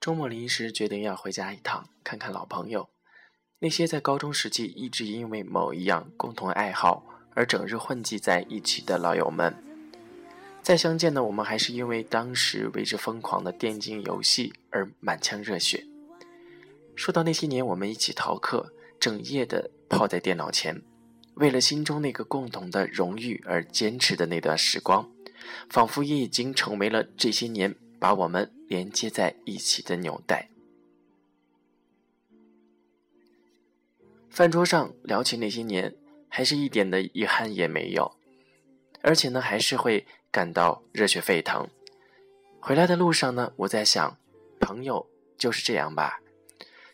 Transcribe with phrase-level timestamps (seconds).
[0.00, 2.88] 周末临时决定要回家一趟，看看老朋友。
[3.58, 9.54] 那些在高中时期一直因为某一样共同爱好而整日混迹在一起的老友们，
[10.62, 15.86] 再相见呢，我们还是因为当时为之疯狂的电竞游戏而满腔热血。
[16.96, 20.80] 说到那些年我们一起逃课，整夜的泡在电脑前，
[21.34, 25.10] 为了心中那个共同的荣誉而坚持的那段时光，
[25.68, 30.48] 仿佛也已经成为了这些年把我们连接在一起的纽带。
[34.30, 35.92] 饭桌上聊起那些年，
[36.28, 38.12] 还是一点的遗憾也没有，
[39.02, 41.68] 而且呢，还是会感到热血沸腾。
[42.60, 44.16] 回来的路上呢，我在想，
[44.60, 45.04] 朋友
[45.36, 46.20] 就是这样吧。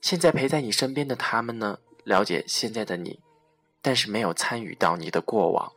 [0.00, 3.18] 现在陪在你身边的他们呢，了解现在的你，
[3.82, 5.72] 但是没有参与到你的过往。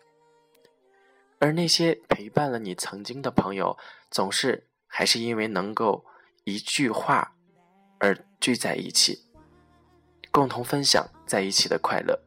[1.40, 3.75] 而那些陪伴了你曾经的朋友，
[4.12, 6.03] 总是还是因为能够
[6.44, 7.36] 一句话
[8.00, 9.30] 而聚在一起。
[10.31, 12.20] 共同分享在一起的快乐，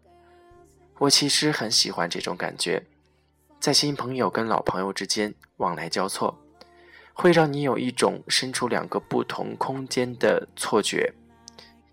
[1.00, 2.86] 我其实很喜欢这种感觉，
[3.58, 6.41] 在新朋友跟老朋友之间往来交错，
[7.12, 11.12] 会让你有一种身处两个不同空间的错觉。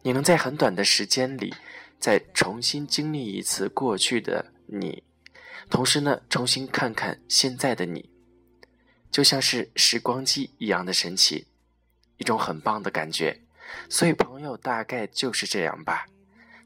[0.04, 1.52] 你能在很短的时间里，
[2.00, 5.02] 再重新经历一次过去的你，
[5.72, 8.12] 同时呢，重新看看现在的你，
[9.12, 11.48] 就像是时光机一样的神奇，
[12.18, 13.42] 一种很棒的感觉。
[13.90, 16.08] 所以，朋友大概就是这样吧，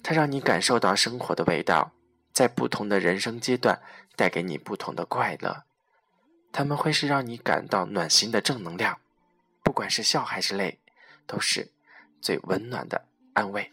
[0.03, 1.91] 它让你感受到生活的味道，
[2.31, 3.81] 在不同的人生阶段
[4.15, 5.63] 带给你不同的快乐。
[6.51, 8.99] 他们会是让你感到暖心的正能量，
[9.63, 10.79] 不管是笑还是泪，
[11.25, 11.71] 都是
[12.21, 13.71] 最温暖的安慰。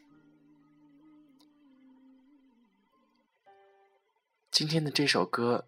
[4.50, 5.66] 今天的这首歌，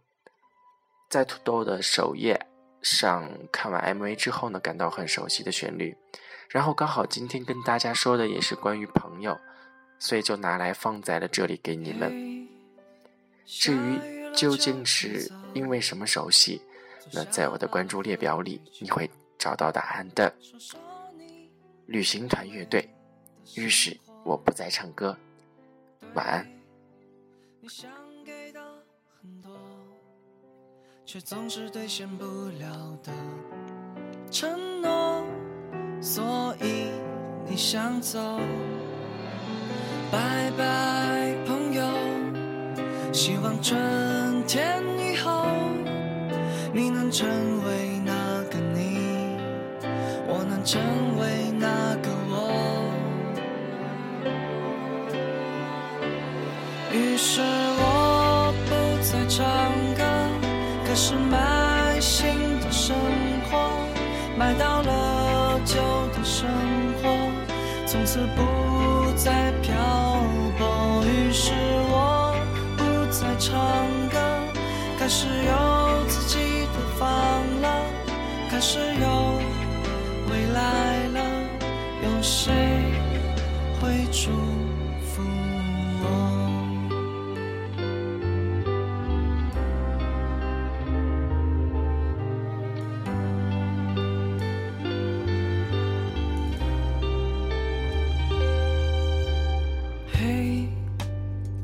[1.09, 2.47] 在土豆的首页
[2.83, 5.97] 上看完 MV 之后呢，感到很熟悉的旋律。
[6.49, 9.39] 然后刚好今天跟大家说的也是关于朋友，
[9.99, 12.49] 所以就拿来放在了这里给你们。
[13.47, 13.99] 至于
[14.35, 16.63] 究竟是因为什么熟悉，
[17.13, 20.35] 那在我的关注列表里你会找到答案的。
[21.87, 22.89] 旅行团乐队，
[23.57, 25.17] 于是我不再唱歌，
[26.15, 26.47] 晚安。
[31.05, 32.25] 却总是兑现不
[32.59, 33.13] 了的
[34.31, 35.25] 承诺
[36.01, 36.87] 所以
[37.49, 38.19] 你想走，
[40.11, 41.83] 拜拜朋友。
[43.13, 43.77] 希望春
[44.47, 45.45] 天以后，
[46.73, 47.29] 你能成
[47.65, 48.13] 为那
[48.45, 49.37] 个你，
[50.29, 50.81] 我能成
[51.19, 52.87] 为那个我。
[56.93, 57.43] 于是
[60.91, 62.97] 开始买新的生
[63.49, 63.71] 活，
[64.37, 65.61] 买到了。
[65.65, 65.77] 旧
[66.09, 66.49] 的生
[67.01, 67.09] 活，
[67.87, 69.73] 从此不再漂
[70.59, 71.05] 泊。
[71.05, 71.53] 于是
[71.93, 72.35] 我
[72.77, 73.55] 不再唱
[74.11, 74.19] 歌，
[74.99, 77.09] 开始有自己的房
[77.61, 77.85] 了，
[78.51, 79.39] 开始有
[80.29, 81.21] 未来了。
[82.03, 82.53] 有谁
[83.81, 84.33] 会祝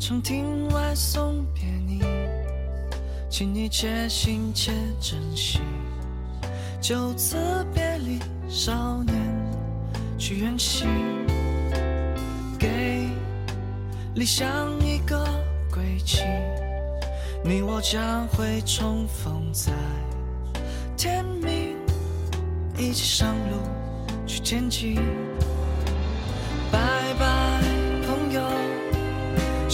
[0.09, 2.01] 长亭外送别你，
[3.29, 5.59] 请你且行且珍惜。
[6.81, 7.37] 就此
[7.75, 9.17] 别离，少年
[10.17, 10.87] 去远行，
[12.57, 13.09] 给
[14.15, 14.47] 理想
[14.81, 15.27] 一个
[15.75, 16.23] 归期。
[17.43, 19.73] 你我将会重逢在
[20.97, 21.77] 天明，
[22.79, 23.59] 一起上路
[24.25, 25.01] 去前进。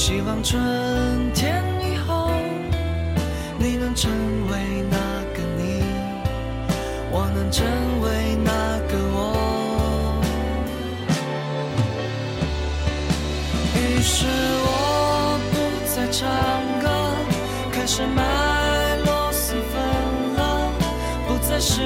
[0.04, 0.60] 希望春
[1.32, 2.28] 天以后，
[3.56, 4.10] 你能成
[4.50, 4.96] 为那
[5.32, 5.80] 个你，
[7.12, 7.64] 我能成
[8.00, 8.50] 为那
[8.88, 10.20] 个我。
[13.76, 14.26] 于是
[14.66, 15.54] 我不
[15.94, 16.28] 再唱
[16.82, 16.88] 歌，
[17.70, 19.80] 开始卖螺蛳粉
[20.34, 20.72] 了，
[21.28, 21.80] 不再是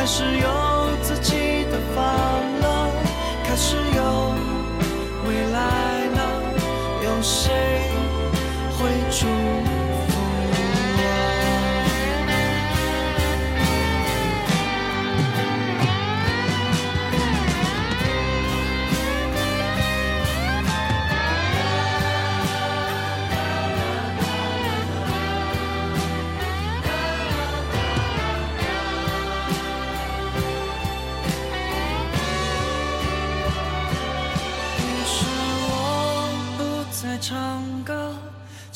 [0.00, 0.69] 还是有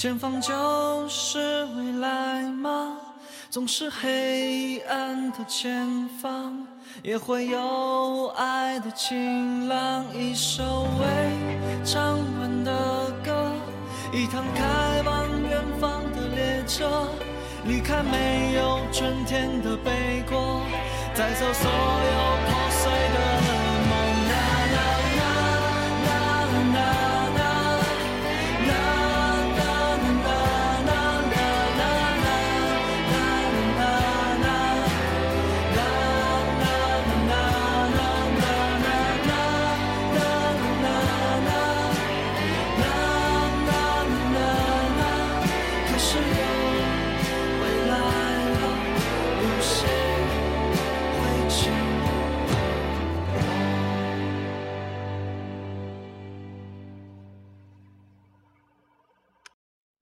[0.05, 2.95] 前方就是未来吗？
[3.49, 6.67] 总是黑暗的前方，
[7.03, 10.05] 也会有爱的晴朗。
[10.15, 10.62] 一首
[11.01, 13.51] 未唱完的歌，
[14.12, 17.09] 一趟开往远方的列车，
[17.65, 20.61] 离开没有春天的北国，
[21.17, 23.33] 带走所有破碎的